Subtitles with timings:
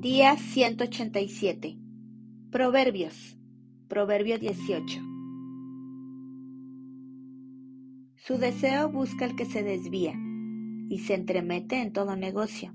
[0.00, 1.76] Día 187.
[2.50, 3.36] Proverbios.
[3.86, 4.98] Proverbio 18.
[8.16, 10.14] Su deseo busca al que se desvía
[10.88, 12.72] y se entremete en todo negocio.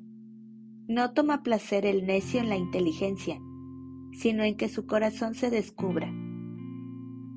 [0.88, 3.42] No toma placer el necio en la inteligencia,
[4.12, 6.14] sino en que su corazón se descubra.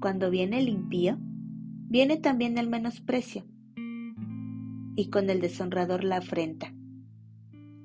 [0.03, 3.47] Cuando viene el impío, viene también el menosprecio,
[4.97, 6.75] y con el deshonrador la afrenta.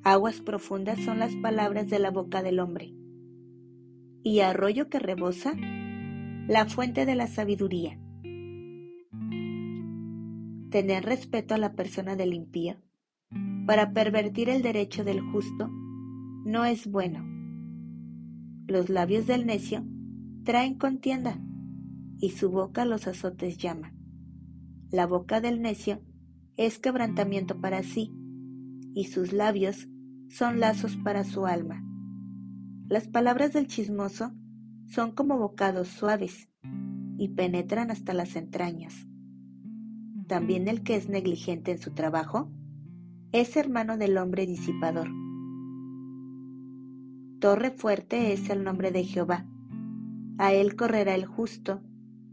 [0.06, 2.94] Aguas profundas son las palabras de la boca del hombre,
[4.22, 5.54] y arroyo que rebosa,
[6.46, 7.98] la fuente de la sabiduría.
[10.70, 12.76] Tener respeto a la persona del impío
[13.66, 17.24] para pervertir el derecho del justo no es bueno.
[18.68, 19.86] Los labios del necio
[20.44, 21.40] traen contienda
[22.20, 23.94] y su boca los azotes llama.
[24.92, 26.02] La boca del necio
[26.58, 28.12] es quebrantamiento para sí
[28.94, 29.88] y sus labios
[30.30, 31.84] son lazos para su alma.
[32.88, 34.32] Las palabras del chismoso
[34.88, 36.50] son como bocados suaves
[37.18, 39.08] y penetran hasta las entrañas.
[40.28, 42.52] También el que es negligente en su trabajo
[43.32, 45.10] es hermano del hombre disipador.
[47.40, 49.46] Torre fuerte es el nombre de Jehová.
[50.38, 51.82] A él correrá el justo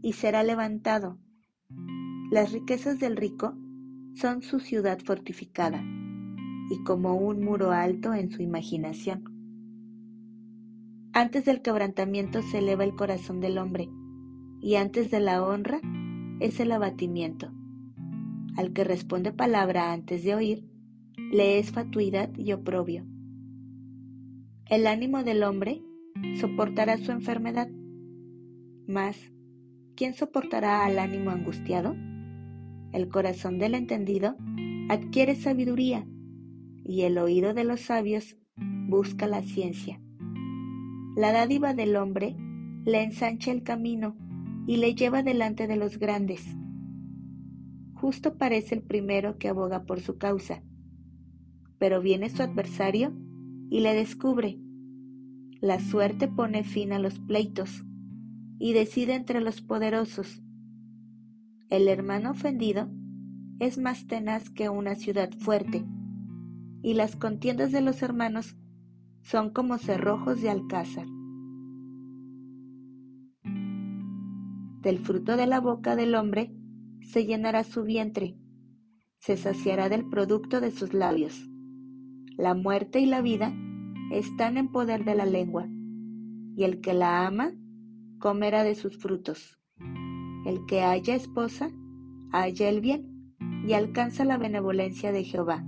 [0.01, 1.19] y será levantado.
[2.31, 3.55] Las riquezas del rico
[4.13, 5.83] son su ciudad fortificada
[6.71, 9.25] y como un muro alto en su imaginación.
[11.11, 13.89] Antes del quebrantamiento se eleva el corazón del hombre,
[14.61, 15.81] y antes de la honra
[16.39, 17.51] es el abatimiento.
[18.55, 20.65] Al que responde palabra antes de oír,
[21.33, 23.05] le es fatuidad y oprobio.
[24.65, 25.83] El ánimo del hombre
[26.39, 27.67] soportará su enfermedad,
[28.87, 29.17] mas
[29.95, 31.97] ¿quién soportará al ánimo angustiado?
[32.93, 34.37] El corazón del entendido
[34.87, 36.07] adquiere sabiduría
[36.83, 38.37] y el oído de los sabios
[38.87, 40.01] busca la ciencia.
[41.15, 42.35] La dádiva del hombre
[42.85, 44.15] le ensancha el camino
[44.67, 46.55] y le lleva delante de los grandes.
[47.93, 50.63] Justo parece el primero que aboga por su causa,
[51.77, 53.13] pero viene su adversario
[53.69, 54.59] y le descubre.
[55.59, 57.83] La suerte pone fin a los pleitos
[58.59, 60.41] y decide entre los poderosos.
[61.69, 62.89] El hermano ofendido
[63.59, 65.85] es más tenaz que una ciudad fuerte
[66.81, 68.55] y las contiendas de los hermanos
[69.21, 71.05] son como cerrojos de alcázar.
[74.81, 76.55] Del fruto de la boca del hombre
[77.01, 78.35] se llenará su vientre,
[79.19, 81.47] se saciará del producto de sus labios.
[82.35, 83.53] La muerte y la vida
[84.11, 85.67] están en poder de la lengua,
[86.55, 87.51] y el que la ama
[88.19, 89.59] comerá de sus frutos.
[90.45, 91.69] El que haya esposa,
[92.31, 93.35] halla el bien
[93.67, 95.63] y alcanza la benevolencia de Jehová.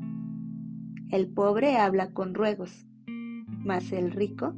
[1.13, 4.55] El pobre habla con ruegos, mas el rico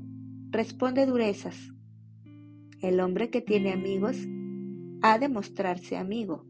[0.52, 1.74] responde durezas.
[2.80, 4.16] El hombre que tiene amigos
[5.02, 6.46] ha de mostrarse amigo,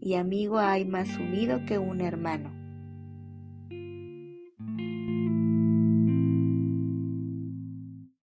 [0.00, 2.63] y amigo hay más unido que un hermano.